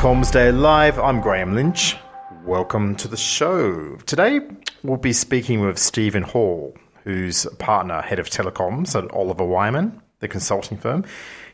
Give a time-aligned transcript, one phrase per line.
[0.00, 0.98] Comms Day Live.
[0.98, 1.94] I'm Grahame Lynch.
[2.46, 3.96] Welcome to the show.
[4.06, 4.40] Today
[4.82, 10.26] we'll be speaking with Stephen Hall, who's partner, head of telecoms at Oliver Wyman, the
[10.26, 11.04] consulting firm.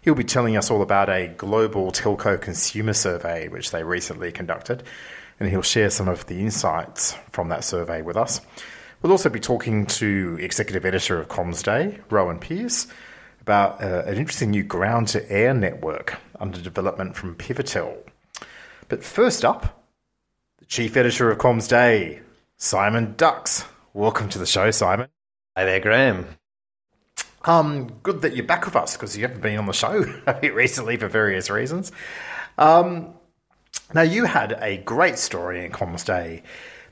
[0.01, 4.85] He'll be telling us all about a global telco consumer survey which they recently conducted,
[5.41, 8.41] and he'll share some of the insights from that survey with us.
[9.03, 12.87] We'll also be talking to executive editor of Comms Day, Rowan Pearce,
[13.41, 17.97] about uh, an interesting new ground to air network under development from Pivotel.
[18.89, 19.85] But first up,
[20.59, 22.21] the chief editor of Comms Day,
[22.57, 23.65] Simon Dux.
[23.93, 25.09] Welcome to the show, Simon.
[25.57, 26.27] Hi there, Grahame.
[27.45, 30.05] Um, good that you're back with us because you haven't been on the show
[30.43, 31.91] recently for various reasons.
[32.59, 33.13] Um,
[33.93, 36.45] now, you had a great story in Comms Day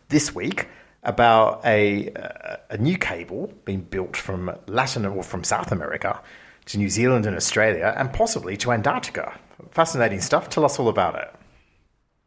[0.08, 0.66] this week
[1.04, 2.08] about a,
[2.70, 6.20] a new cable being built from Latin or from South America
[6.66, 9.38] to New Zealand and Australia and possibly to Antarctica.
[9.70, 10.48] Fascinating stuff.
[10.48, 11.32] Tell us all about it.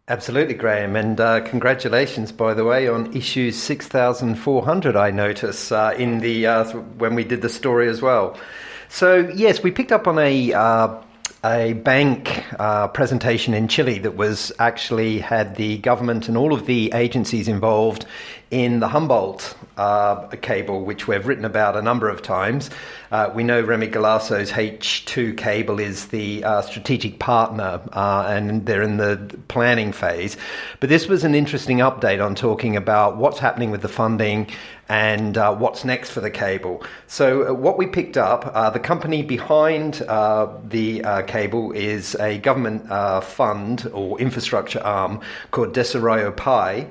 [0.09, 0.97] Absolutely, Grahame.
[0.97, 6.63] And uh, congratulations, by the way, on issue 6400, I notice, uh, in the, uh,
[6.97, 8.39] when we did the story as well.
[8.87, 11.01] So, yes, we picked up on a uh,
[11.43, 16.65] a bank uh, presentation in Chile that was actually had the government and all of
[16.65, 18.05] the agencies involved
[18.49, 22.69] in the Humboldt uh, cable, which we've written about a number of times.
[23.11, 28.81] Uh, we know Remy Galasso's H2 cable is the uh, strategic partner, uh, and they're
[28.81, 30.37] in the planning phase.
[30.79, 34.47] But this was an interesting update on talking about what's happening with the funding
[34.89, 36.83] and uh, what's next for the cable.
[37.07, 42.15] So, uh, what we picked up, uh, the company behind uh, the uh, cable is
[42.15, 45.21] a government uh, fund or infrastructure arm
[45.51, 46.87] called Desarrollo País.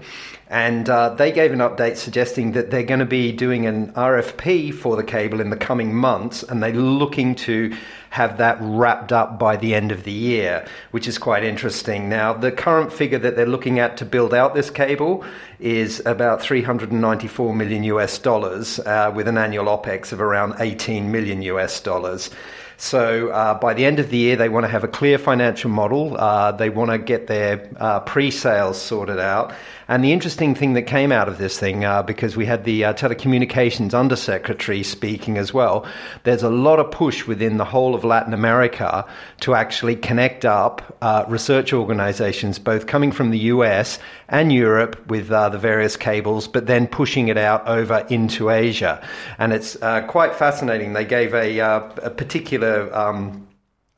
[0.48, 0.86] And
[1.18, 5.02] they gave an update suggesting that they're going to be doing an RFP for the
[5.02, 7.74] cable in the coming months, and they're looking to
[8.16, 12.08] have that wrapped up by the end of the year, which is quite interesting.
[12.08, 15.22] Now, the current figure that they're looking at to build out this cable
[15.60, 21.42] is about 394 million US dollars, uh, with an annual OPEX of around 18 million
[21.42, 22.30] US dollars.
[22.78, 25.70] So uh, by the end of the year, they want to have a clear financial
[25.70, 26.16] model.
[26.16, 29.54] Uh, they want to get their uh, pre-sales sorted out.
[29.88, 32.86] And the interesting thing that came out of this thing, uh, because we had the
[32.86, 35.86] uh, telecommunications undersecretary speaking as well,
[36.24, 39.06] there's a lot of push within the whole of Latin America
[39.40, 45.28] to actually connect up uh, research organizations, both coming from the US and Europe with
[45.28, 49.06] the various cables, but then pushing it out over into Asia.
[49.38, 49.76] And it's
[50.08, 50.94] quite fascinating.
[50.94, 53.46] They gave a, a particular um,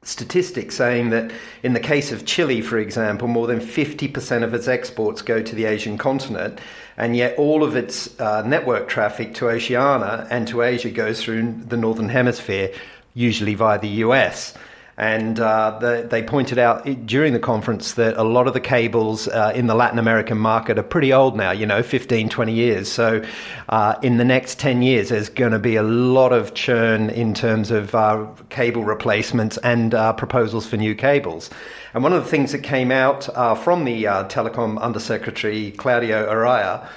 [0.09, 1.31] statistic saying that
[1.63, 5.55] in the case of Chile, for example, more than 50% of its exports go to
[5.55, 6.61] the Asian continent,
[6.97, 11.53] and yet all of its uh, network traffic to Oceania and to Asia goes through
[11.67, 12.73] the Northern Hemisphere,
[13.15, 14.55] usually via the US.
[14.99, 19.29] And uh, the, they pointed out during the conference that a lot of the cables
[19.29, 22.91] uh, in the Latin American market are pretty old now, you know, 15, 20 years.
[22.91, 23.23] So
[23.69, 27.33] uh, in the next 10 years, there's going to be a lot of churn in
[27.33, 31.49] terms of uh, cable replacements and uh, proposals for new cables.
[31.95, 36.89] And one of the things that came out uh, from the Telecom Undersecretary, Claudio Araya,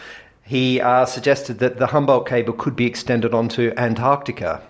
[0.44, 4.64] he suggested that the Humboldt cable could be extended onto Antarctica.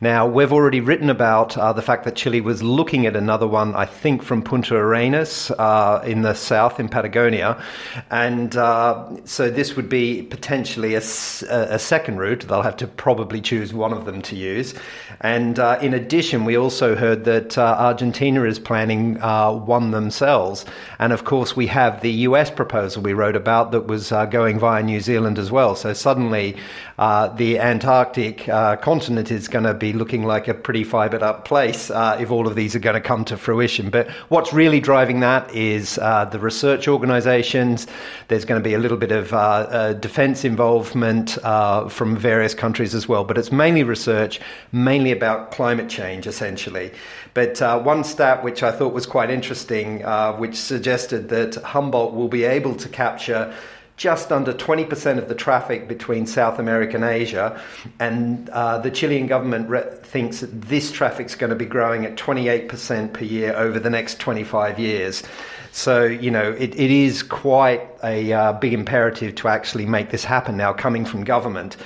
[0.00, 3.74] Now, we've already written about uh, the fact that Chile was looking at another one,
[3.74, 7.62] I think, from Punta Arenas uh, in the south, in Patagonia.
[8.10, 12.46] And uh, so this would be potentially a, a, second route.
[12.46, 14.74] They'll have to probably choose one of them to use.
[15.20, 20.64] And uh, in addition, we also heard that uh, Argentina is planning uh, one themselves.
[21.00, 24.82] And of course, we have the US proposal we wrote about that was going via
[24.82, 25.74] New Zealand as well.
[25.74, 26.56] So suddenly,
[26.96, 28.46] the Antarctic
[28.80, 32.46] continent is going to be looking like a pretty fibered up place uh, if all
[32.46, 33.90] of these are going to come to fruition.
[33.90, 37.86] But what's really driving that is uh, the research organizations.
[38.28, 42.54] There's going to be a little bit of uh, uh defense involvement uh, from various
[42.54, 43.24] countries as well.
[43.24, 44.40] But it's mainly research,
[44.72, 46.92] mainly about climate change, essentially.
[47.34, 50.00] But uh, one stat which I thought was quite interesting,
[50.38, 53.54] which suggested that Humboldt will be able to capture
[53.98, 57.60] just under 20% of the traffic between South America and Asia.
[57.98, 62.16] And uh, the Chilean government re- thinks that this traffic's going to be growing at
[62.16, 65.24] 28% per year over the next 25 years.
[65.72, 70.24] So, you know, it, it is quite a uh, big imperative to actually make this
[70.24, 71.76] happen now, coming from government.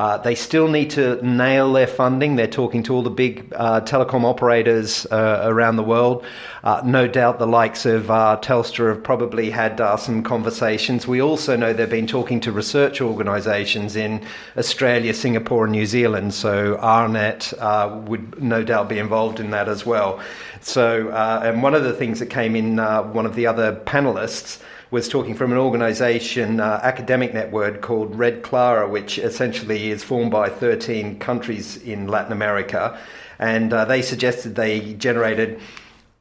[0.00, 2.34] Uh, they still need to nail their funding.
[2.34, 6.24] They're talking to all the big uh, telecom operators uh, around the world.
[6.64, 11.06] Uh, no doubt the likes of uh, Telstra have probably had some conversations.
[11.06, 14.24] We also know they've been talking to research organisations in
[14.56, 16.32] Australia, Singapore, and New Zealand.
[16.32, 20.18] So AARNet would no doubt be involved in that as well.
[20.62, 22.78] So, and one of the things that came in
[23.12, 24.60] one of the other panelists
[24.90, 30.32] was talking from an organization, uh, academic network called Red Clara, which essentially is formed
[30.32, 32.98] by 13 countries in Latin America.
[33.38, 35.60] And uh, they suggested they generated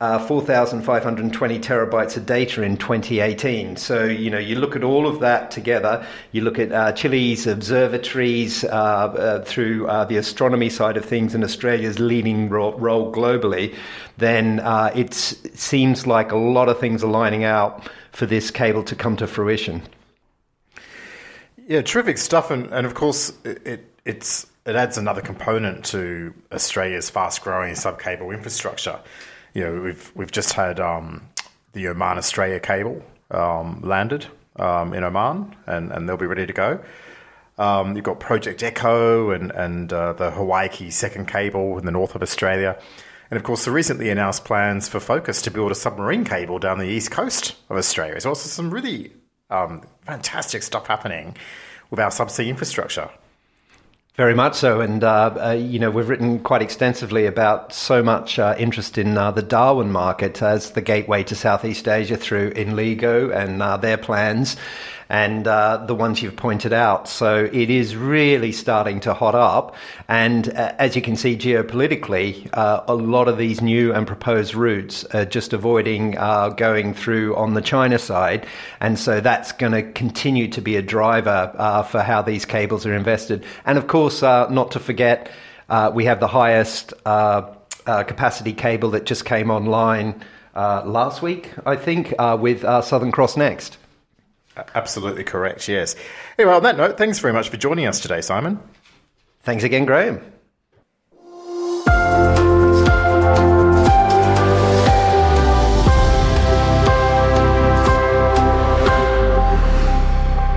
[0.02, 3.76] uh, 4,520 terabytes of data in 2018.
[3.76, 7.46] So, you know, you look at all of that together, you look at uh, Chile's
[7.46, 13.12] observatories uh, uh through uh, the astronomy side of things and Australia's leading ro- role
[13.12, 13.76] globally,
[14.18, 14.62] then
[14.96, 19.18] it seems like a lot of things are lining out for this cable to come
[19.18, 19.82] to fruition.
[21.68, 26.34] Yeah, terrific stuff, and, and of course it, it it's it adds another component to
[26.52, 29.00] Australia's fast-growing sub-cable infrastructure.
[29.54, 31.28] You know, we've we've just had um,
[31.74, 36.54] the Oman Australia cable um, landed um, in Oman, and, and they'll be ready to
[36.54, 36.80] go.
[37.58, 42.16] Um, you've got Project Echo and and uh, the Hawaii second cable in the north
[42.16, 42.80] of Australia.
[43.32, 46.80] And of course, the recently announced plans for Vocus to build a submarine cable down
[46.80, 48.14] the east coast of Australia.
[48.14, 49.12] There's also some really
[49.52, 51.36] um, fantastic stuff happening
[51.92, 53.10] with our subsea infrastructure.
[54.20, 58.38] Very much so, and uh, uh, you know we've written quite extensively about so much
[58.38, 63.34] uh, interest in uh, the Darwin market as the gateway to Southeast Asia through Inligo
[63.34, 64.58] and uh, their plans,
[65.10, 67.08] and uh, the ones you've pointed out.
[67.08, 69.76] So it is really starting to hot up.
[70.08, 74.54] And uh, as you can see geopolitically, uh, a lot of these new and proposed
[74.54, 78.46] routes are just avoiding uh, going through on the China side.
[78.80, 82.86] And so that's going to continue to be a driver uh, for how these cables
[82.86, 83.44] are invested.
[83.66, 85.32] And of course, uh, not to forget,
[85.94, 90.24] we have the highest capacity cable that just came online.
[90.56, 93.79] Uh, last week, I think, uh, with uh, Southern Cross Next.
[94.76, 95.96] Absolutely correct, yes.
[96.38, 98.60] Anyway, on that note, thanks very much for joining us today, Simon.
[99.44, 100.22] Thanks again, Grahame.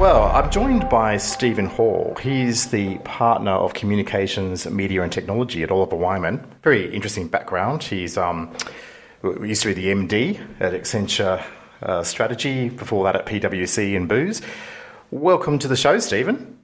[0.03, 2.17] Well, I'm joined by Stephen Hall.
[2.21, 6.45] He's the partner of communications, media, and technology at Oliver Wyman.
[6.65, 7.85] Very interesting background.
[7.85, 8.53] He's um,
[9.23, 11.45] used to be the MD at Accenture
[11.83, 14.43] uh, strategy, before that at PwC and Booz.
[15.11, 16.59] Welcome to the show, Stephen.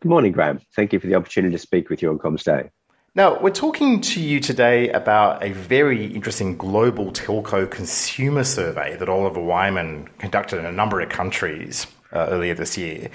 [0.00, 0.60] Good morning, Grahame.
[0.74, 2.70] Thank you for the opportunity to speak with you on Comms Day.
[3.14, 9.08] Now, we're talking to you today about a very interesting global telco consumer survey that
[9.08, 13.10] Oliver Wyman conducted in a number of countries uh, earlier this year.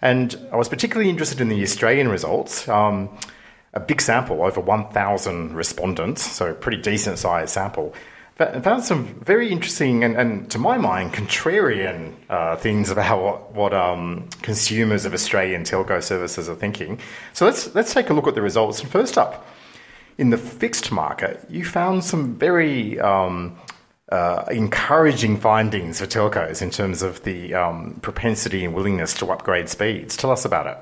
[0.00, 2.66] And I was particularly interested in the Australian results.
[2.66, 3.10] Um,
[3.74, 7.94] a big sample, over 1,000 respondents, so a pretty decent sized sample
[8.36, 13.74] found some very interesting and, and to my mind, contrarian uh, things about what, what
[13.74, 17.00] um, consumers of Australian telco services are thinking.
[17.32, 18.80] So let's let's take a look at the results.
[18.80, 19.46] And first up,
[20.18, 23.58] in the fixed market, you found some very um,
[24.12, 29.70] uh, encouraging findings for telcos in terms of the um, propensity and willingness to upgrade
[29.70, 30.14] speeds.
[30.14, 30.78] Tell us about it.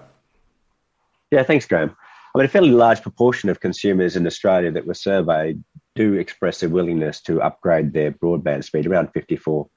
[1.31, 1.95] Yeah, thanks, Grahame.
[2.35, 5.63] I mean, a fairly large proportion of consumers in Australia that were surveyed
[5.95, 9.69] do express a willingness to upgrade their broadband speed, around 54%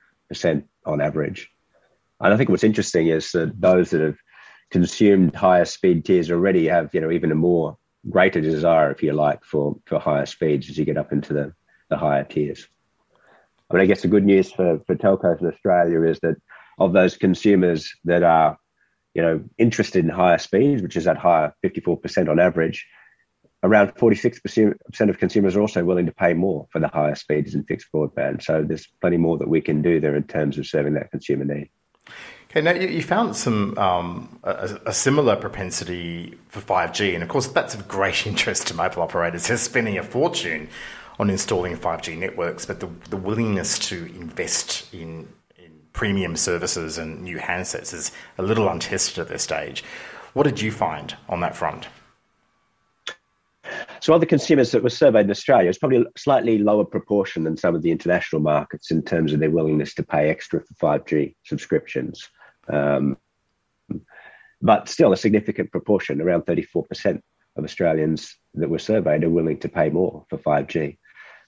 [0.86, 1.50] on average.
[2.20, 4.18] And I think what's interesting is that those that have
[4.72, 7.78] consumed higher speed tiers already have, you know, even a more
[8.10, 11.54] greater desire, if you like, for, for higher speeds as you get up into the,
[11.90, 12.68] the higher tiers.
[13.70, 16.36] I mean, I guess the good news for, for telcos in Australia is that
[16.80, 18.58] of those consumers that are,
[19.14, 22.88] you know, interested in higher speeds, which is at higher 54% on average,
[23.68, 27.64] around 46% of consumers are also willing to pay more for the higher speeds in
[27.64, 28.44] fixed broadband.
[28.44, 31.46] So there's plenty more that we can do there in terms of serving that consumer
[31.46, 31.70] need.
[32.50, 37.48] Okay, now you, found some um, a, a, similar propensity for 5G, and of course
[37.48, 39.48] that's of great interest to mobile operators.
[39.48, 40.70] They're spending a fortune
[41.20, 47.22] on installing 5G networks, but the, the willingness to invest in, in premium services and
[47.22, 49.84] new handsets is a little untested at this stage.
[50.34, 51.88] What did you find on that front?
[54.08, 57.58] So other consumers that were surveyed in Australia, it's probably a slightly lower proportion than
[57.58, 61.36] some of the international markets in terms of their willingness to pay extra for 5G
[61.44, 62.26] subscriptions.
[62.70, 63.18] Um,
[64.62, 67.20] but still a significant proportion, around 34%
[67.58, 70.98] of Australians that were surveyed are willing to pay more for 5G.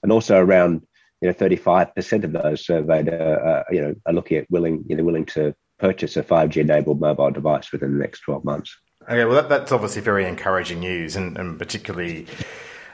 [0.02, 0.86] And also around
[1.22, 5.04] you know 35% of those surveyed are, you know are looking at willing you know
[5.04, 8.76] willing to purchase a 5G enabled mobile device within the next 12 months.
[9.10, 12.26] Okay, well, that, that's obviously very encouraging news, and, and particularly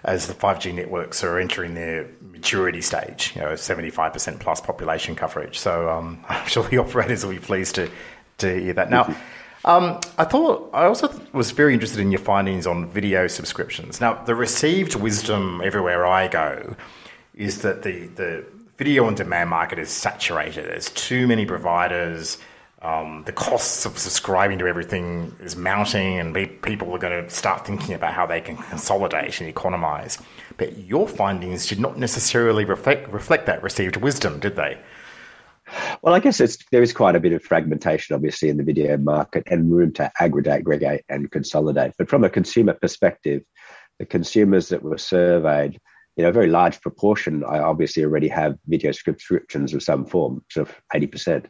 [0.02, 5.58] as the 5G networks are entering their maturity stage, you know, 75% plus population coverage.
[5.58, 7.90] So um, I'm sure the operators will be pleased to,
[8.38, 8.88] to hear that.
[8.88, 9.14] Now,
[9.66, 14.00] um, I thought I also was very interested in your findings on video subscriptions.
[14.00, 16.76] Now, the received wisdom everywhere I go
[17.34, 18.46] is that the, the
[18.78, 20.64] video on demand market is saturated.
[20.64, 22.38] There's too many providers.
[22.82, 27.66] Um, the costs of subscribing to everything is mounting, and people are going to start
[27.66, 30.18] thinking about how they can consolidate and economize.
[30.58, 34.78] But your findings did not necessarily reflect, reflect that received wisdom, did they?
[36.02, 36.38] Well, I guess
[36.70, 40.12] there is quite a bit of fragmentation, obviously, in the video market and room to
[40.20, 41.92] aggregate, aggregate, and consolidate.
[41.98, 43.42] But from a consumer perspective,
[43.98, 45.78] the consumers that were surveyed,
[46.16, 50.44] you know, a very large proportion, I obviously already have video subscriptions of some form,
[50.50, 51.46] sort of 80%.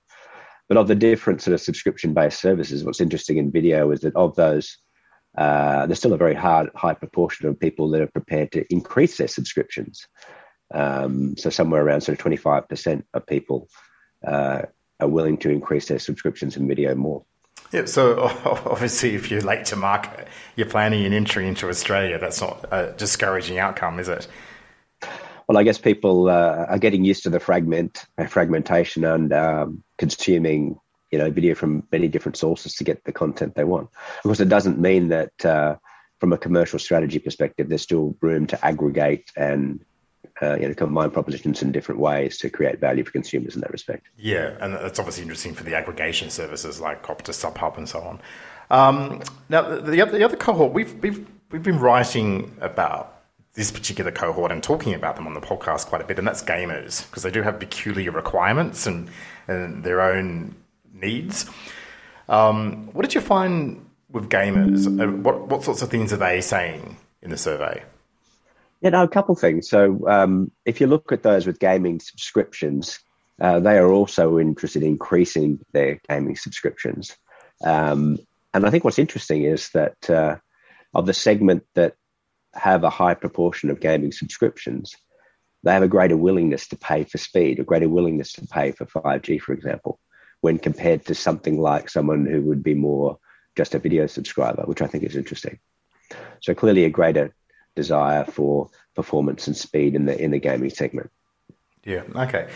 [0.69, 4.17] But of the different sort of subscription based services, what's interesting in video is that
[4.17, 4.79] of those,
[5.39, 9.17] uh, there's still a very hard, high proportion of people that are prepared to increase
[9.17, 10.07] their subscriptions.
[10.75, 13.69] Um, so somewhere around sort of 25% of people
[14.27, 14.63] uh,
[14.99, 17.25] are willing to increase their subscriptions in video more.
[17.73, 22.19] Yeah, so obviously, if you're late to market, you're planning an entry into Australia.
[22.19, 24.27] That's not a discouraging outcome, is it?
[25.49, 30.79] Well, I guess people uh, are getting used to the fragment, fragmentation, and um, consuming,
[31.11, 33.89] you know, video from many different sources to get the content they want.
[34.19, 35.77] Of course, it doesn't mean that, uh,
[36.19, 39.85] from a commercial strategy perspective, there's still room to aggregate and
[40.43, 43.71] uh, you know, combine propositions in different ways to create value for consumers in that
[43.71, 44.07] respect.
[44.19, 48.21] Yeah, and that's obviously interesting for the aggregation services like Optus SubHub and so on.
[48.71, 53.16] Um, now, the, the other cohort we've we've we've been writing about
[53.57, 56.43] this particular cohort and talking about them on the podcast quite a bit, and that's
[56.43, 59.09] gamers because they do have peculiar requirements and,
[59.49, 60.55] and their own
[60.93, 61.51] needs.
[62.29, 64.87] Um, what did you find with gamers?
[64.87, 67.83] Uh, what what sorts of things are they saying in the survey?
[68.83, 69.69] Yeah, no, a couple things.
[69.71, 73.01] So um, if you look at those with gaming subscriptions,
[73.41, 77.17] uh, they are also interested in increasing their gaming subscriptions.
[77.65, 78.19] Um,
[78.53, 80.37] and I think what's interesting is that uh,
[80.95, 81.95] of the segment that
[82.57, 84.95] have a high proportion of gaming subscriptions,
[85.63, 88.87] they have a greater willingness to pay for speed, a greater willingness to pay for
[88.87, 89.99] 5G, for example,
[90.41, 93.19] when compared to something like someone who would be more
[93.57, 95.59] just a video subscriber, which I think is interesting.
[96.41, 97.35] So clearly a greater
[97.75, 101.11] desire for performance and speed in the in the gaming segment.
[101.85, 102.03] Yeah.
[102.15, 102.49] Okay.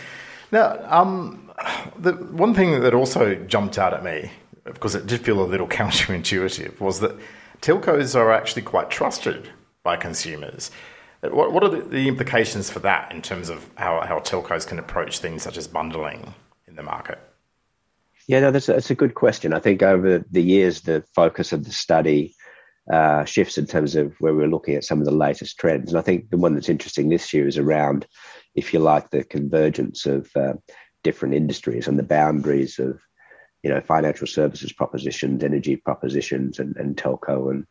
[0.53, 1.51] Now, um,
[1.97, 4.31] the one thing that also jumped out at me,
[4.65, 7.17] because it did feel a little counterintuitive, was that
[7.61, 9.49] telcos are actually quite trusted
[9.83, 10.71] by consumers.
[11.23, 14.79] What, what are the, the implications for that in terms of how, how telcos can
[14.79, 16.35] approach things such as bundling
[16.67, 17.19] in the market?
[18.27, 19.53] Yeah, no, that's a, that's a good question.
[19.53, 22.35] I think over the years, the focus of the study
[22.91, 25.91] uh, shifts in terms of where we're looking at some of the latest trends.
[25.91, 28.07] And I think the one that's interesting this year is around,
[28.55, 30.55] if you like, the convergence of uh,
[31.03, 33.01] different industries and the boundaries of,
[33.63, 37.67] you know, financial services propositions, energy propositions, and, and telco, and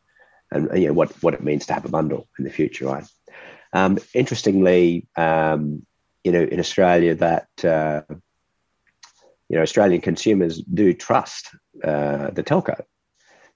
[0.50, 3.04] and you know what what it means to have a bundle in the future, right?
[3.72, 5.86] Um, interestingly, um,
[6.24, 8.02] you know, in Australia, that uh,
[9.48, 11.48] you know, Australian consumers do trust
[11.84, 12.82] uh, the telco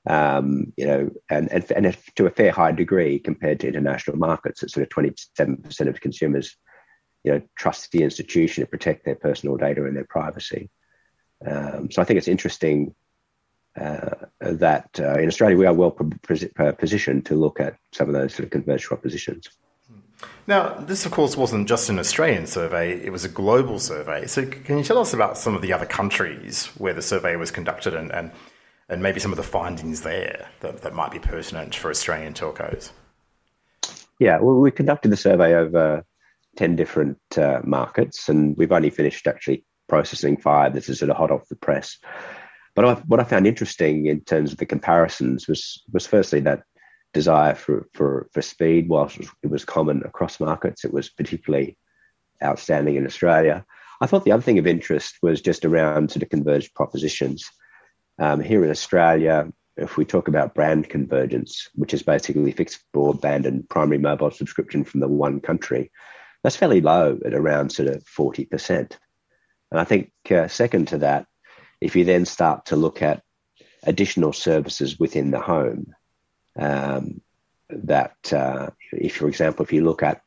[0.06, 4.62] um, you know, and, and, and to a fair high degree compared to international markets,
[4.62, 6.56] it's sort of 27% of consumers,
[7.22, 10.70] you know, trust the institution to protect their personal data and their privacy.
[11.46, 12.94] Um, so I think it's interesting
[13.76, 15.96] that uh, in Australia we are well
[16.78, 19.48] positioned to look at some of those sort of converged propositions.
[20.46, 24.26] Now, this, of course, wasn't just an Australian survey, it was a global survey.
[24.26, 27.50] So, can you tell us about some of the other countries where the survey was
[27.50, 28.30] conducted and, and
[28.88, 32.90] and maybe some of the findings there that, that might be pertinent for Australian telcos?
[34.18, 36.04] Yeah, well, we conducted the survey over
[36.56, 40.74] 10 different uh, markets, and we've only finished actually processing five.
[40.74, 41.98] This is sort of hot off the press.
[42.74, 46.64] But I, what I found interesting in terms of the comparisons was, was firstly that
[47.12, 51.78] desire for, for, for speed, whilst it was common across markets, it was particularly
[52.42, 53.64] outstanding in Australia.
[54.00, 57.48] I thought the other thing of interest was just around sort of converged propositions.
[58.18, 63.46] Um, here in Australia, if we talk about brand convergence, which is basically fixed broadband
[63.46, 65.90] and primary mobile subscription from the one country,
[66.42, 68.96] that's fairly low at around sort of 40%.
[69.70, 71.26] And I think, uh, second to that,
[71.84, 73.22] if you then start to look at
[73.82, 75.92] additional services within the home,
[76.58, 77.20] um,
[77.68, 80.22] that uh, if, for example, if you look at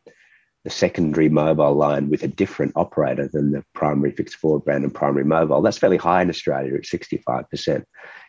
[0.64, 5.24] the secondary mobile line with a different operator than the primary fixed broadband and primary
[5.24, 5.62] mobile.
[5.64, 7.86] That's fairly high in Australia at 65%,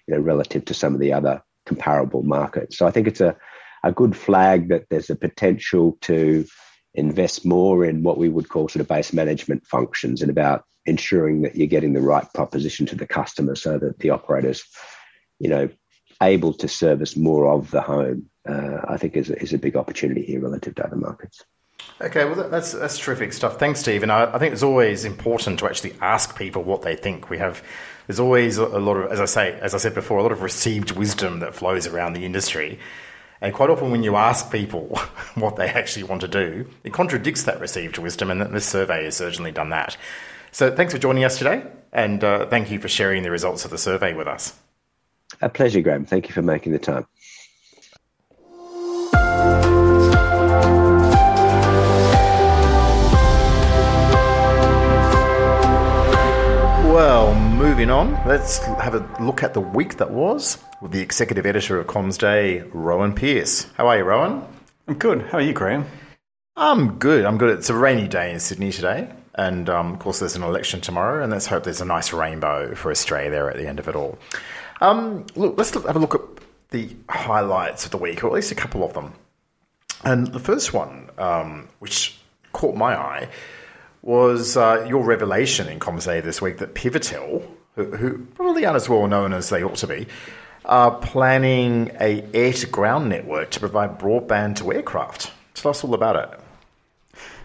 [0.06, 2.78] you know, relative to some of the other comparable markets.
[2.78, 3.36] So I think it's a,
[3.84, 6.46] a good flag that there's a potential to
[6.94, 11.42] invest more in what we would call sort of base management functions and about ensuring
[11.42, 14.64] that you're getting the right proposition to the customer so that the operators,
[15.38, 15.68] you know,
[16.22, 19.76] able to service more of the home, uh, I think is a, is a big
[19.76, 21.44] opportunity here relative to other markets.
[22.00, 23.58] Okay, well, that's that's terrific stuff.
[23.58, 24.02] Thanks, Steve.
[24.02, 27.30] And I, I, think it's always important to actually ask people what they think.
[27.30, 27.62] We have
[28.06, 30.32] there's always a, a lot of, as I say, as I said before, a lot
[30.32, 32.78] of received wisdom that flows around the industry.
[33.40, 34.86] And quite often, when you ask people
[35.34, 39.16] what they actually want to do, it contradicts that received wisdom, and this survey has
[39.16, 39.96] certainly done that.
[40.58, 41.62] So, thanks for joining us today,
[41.92, 44.58] and uh, thank you for sharing the results of the survey with us.
[45.40, 46.04] A pleasure, Grahame.
[46.04, 47.06] Thank you for making the time.
[56.92, 61.46] Well, moving on, let's have a look at the week that was with the executive
[61.46, 63.68] editor of CommsDay, Rowan Pearce.
[63.76, 64.42] How are you, Rowan?
[64.88, 65.22] I'm good.
[65.22, 65.86] How are you, Grahame?
[66.56, 67.24] I'm good.
[67.24, 67.56] I'm good.
[67.56, 69.08] It's a rainy day in Sydney today.
[69.38, 72.74] And um, of course, there's an election tomorrow, and let's hope there's a nice rainbow
[72.74, 74.18] for Australia there at the end of it all.
[74.80, 76.20] Um, look, let's have a look at
[76.70, 79.14] the highlights of the week, or at least a couple of them.
[80.04, 82.18] And the first one, um, which
[82.52, 83.28] caught my eye,
[84.02, 87.44] was uh, your revelation in CommsDay this week that Pivotel,
[87.76, 90.08] who, who, probably aren't as well known as they ought to be,
[90.64, 95.30] are planning a air-to-ground network to provide broadband to aircraft.
[95.54, 96.40] Tell us all about it.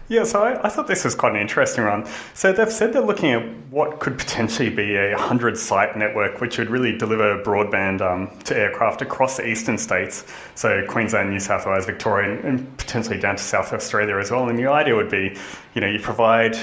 [0.08, 2.06] Yeah, so I, I, thought this was quite an interesting one.
[2.34, 6.58] So they've said they're looking at what could potentially be a 100 site network, which
[6.58, 10.26] would really deliver broadband um, to aircraft across the eastern states.
[10.56, 14.46] So Queensland, New South Wales, Victoria, and, and potentially down to South Australia as well.
[14.46, 15.38] And the idea would be,
[15.74, 16.54] you know, you provide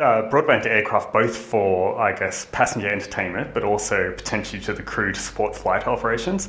[0.00, 4.82] uh, broadband to aircraft both for, I guess, passenger entertainment, but also potentially to the
[4.82, 6.48] crew to support flight operations.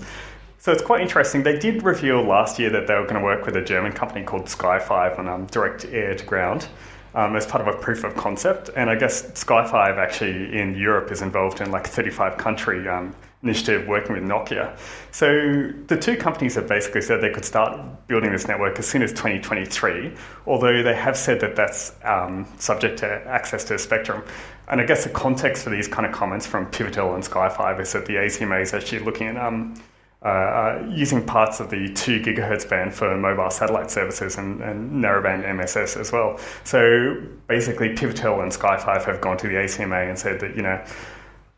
[0.59, 1.43] So it's quite interesting.
[1.43, 4.25] They did reveal last year that they were going to work with a German company
[4.25, 6.67] called Sky5 on um, direct air to ground
[7.15, 8.69] um, as part of a proof of concept.
[8.75, 13.87] And I guess Sky5 actually in Europe is involved in like 35 country um, initiative
[13.87, 14.77] working with Nokia.
[15.11, 19.01] So the two companies have basically said they could start building this network as soon
[19.01, 20.13] as 2023,
[20.45, 24.24] although they have said that that's um, subject to access to spectrum.
[24.67, 27.93] And I guess the context for these kind of comments from Pivotel and Sky5 is
[27.93, 29.81] that the ACMA is actually looking at um,
[30.22, 35.50] uh, using parts of the 2 gigahertz band for mobile satellite services and, and narrowband
[35.55, 36.38] MSS as well.
[36.66, 37.16] So
[37.48, 40.84] basically, Pivotel and Sky5 have gone to the ACMA and said that, you know,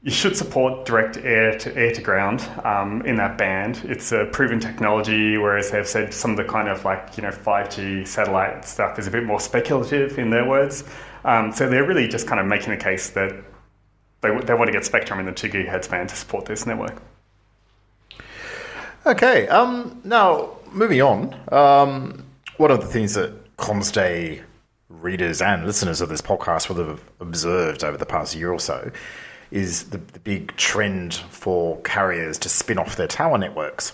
[0.03, 3.83] you should support direct air to air to ground um, in that band.
[3.85, 7.29] It's a proven technology, whereas they've said some of the kind of like you know
[7.29, 10.85] 5G satellite stuff is a bit more speculative in their words.
[11.23, 13.31] Um, so they're really just kind of making the case that
[14.21, 16.99] they, they want to get spectrum in the 2 gigahertz band to support this network.
[19.03, 21.35] Okay, um, now moving on.
[21.51, 22.23] Um,
[22.57, 24.43] one of the things that CommsDay
[24.89, 28.91] readers and listeners of this podcast will have observed over the past year or so
[29.49, 33.91] is the, the big trend for carriers to spin off their tower networks.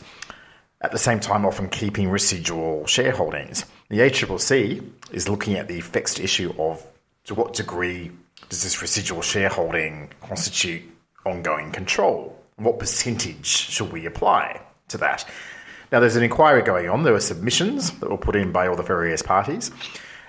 [0.82, 3.64] At the same time, often keeping residual shareholdings.
[3.90, 6.86] The ACCC is looking at the fixed issue of
[7.24, 8.12] to what degree
[8.50, 10.84] does this residual shareholding constitute
[11.26, 12.38] ongoing control?
[12.58, 14.62] What percentage should we apply?
[14.90, 15.26] To that.
[15.92, 17.04] Now, there's an inquiry going on.
[17.04, 19.72] There were submissions that were put in by all the various parties.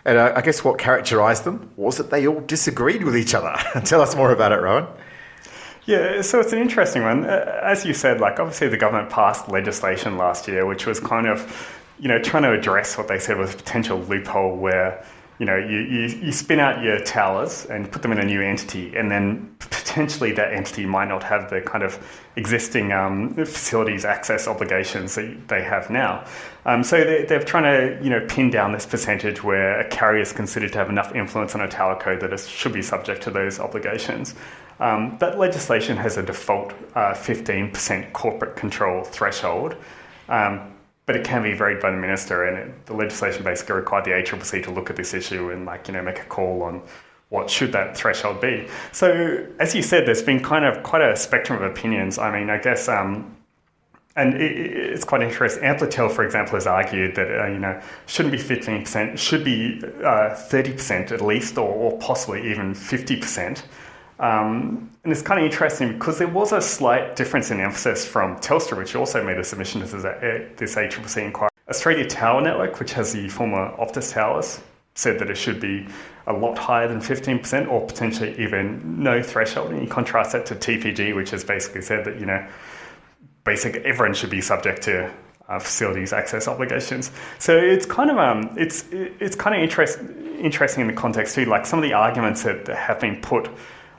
[0.04, 3.54] And uh, I guess what characterised them was that they all disagreed with each other.
[3.84, 4.86] Tell us more about it, Rowan.
[5.86, 7.24] Yeah, so it's an interesting one.
[7.24, 11.26] Uh, as you said, like obviously the government passed legislation last year, which was kind
[11.26, 15.04] of, you know, trying to address what they said was a potential loophole where
[15.38, 18.42] you know, you, you, you, spin out your towers and put them in a new
[18.42, 19.54] entity, and then
[19.88, 21.98] potentially that entity might not have the kind of
[22.36, 26.26] existing um, facilities access obligations that they have now.
[26.66, 30.20] Um, so they, they're trying to, you know, pin down this percentage where a carrier
[30.20, 33.30] is considered to have enough influence on a towerco that it should be subject to
[33.30, 34.34] those obligations.
[34.78, 39.74] Um, that legislation has a default uh, 15% corporate control threshold.
[40.28, 40.74] Um,
[41.06, 44.10] but it can be varied by the minister, and it, the legislation basically required the
[44.10, 46.82] ACCC to look at this issue and, like, you know, make a call on
[47.30, 48.66] what should that threshold be.
[48.92, 52.18] So, as you said, there's been kind of quite a spectrum of opinions.
[52.18, 53.36] I mean, I guess, um,
[54.16, 55.62] and it, it's quite interesting.
[55.62, 60.34] Amplitel, for example, has argued that uh, you know shouldn't be 15%, should be uh,
[60.34, 63.62] 30% at least, or, or possibly even 50%.
[64.20, 68.36] Um, and it's kind of interesting because there was a slight difference in emphasis from
[68.36, 69.86] Telstra, which also made a submission to
[70.56, 71.50] this ACCC inquiry.
[71.68, 74.60] Australia Tower Network, which has the former Optus towers,
[74.98, 75.86] said that it should be
[76.26, 79.70] a lot higher than 15% or potentially even no threshold.
[79.70, 82.44] And you contrast that to TPG, which has basically said that, you know,
[83.44, 85.08] basically everyone should be subject to
[85.48, 87.12] uh, facilities access obligations.
[87.38, 90.00] So it's kind of um, it's it's kind of interest,
[90.38, 91.44] interesting in the context too.
[91.44, 93.48] Like some of the arguments that have been put,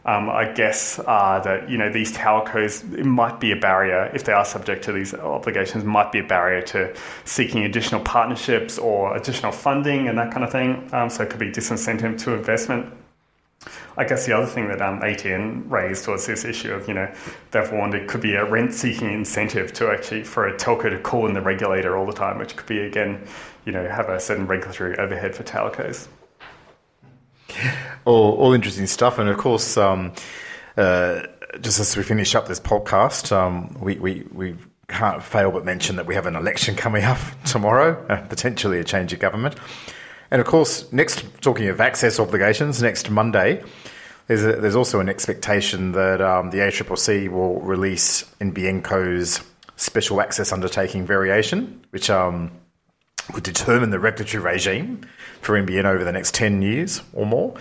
[0.10, 4.34] um, I guess, that you know these telcos it might be a barrier if they
[4.34, 5.84] are subject to these obligations.
[5.84, 6.96] Might be a barrier to
[7.26, 10.90] seeking additional partnerships or additional funding and that kind of thing.
[10.94, 12.92] Um, so it could be disincentive to investment.
[13.98, 17.14] I guess the other thing that um, ATN raised was this issue of, you know,
[17.52, 20.98] they've warned it could be a rent seeking incentive to actually, for a telco to
[21.00, 23.22] call in the regulator all the time, which could be, again,
[23.66, 26.08] you know, have a certain regulatory overhead for telcos.
[28.06, 29.20] All, all interesting stuff.
[29.20, 30.14] And of course, um,
[30.78, 31.24] uh,
[31.62, 34.56] just as we finish up this podcast, um, we, we, we
[34.88, 38.84] can't fail but mention that we have an election coming up tomorrow, uh, potentially a
[38.84, 39.56] change of government.
[40.32, 43.64] And of course, next talking of access obligations, next Monday,
[44.28, 49.42] there's, a, there's also an expectation that um, the ACCC will release NBNCO's
[49.76, 52.52] special access undertaking variation, which um,
[53.34, 55.02] would determine the regulatory regime
[55.42, 57.56] for NBN over the next 10 years or more.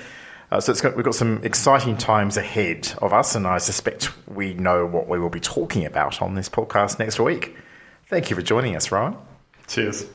[0.50, 4.54] Uh, so got, we've got some exciting times ahead of us, and I suspect we
[4.54, 7.54] know what we will be talking about on this podcast next week.
[8.06, 9.16] Thank you for joining us, Ryan.
[9.66, 10.06] Cheers.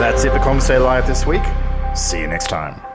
[0.00, 1.42] That's it for CommsDay Live this week.
[1.94, 2.87] See you next time.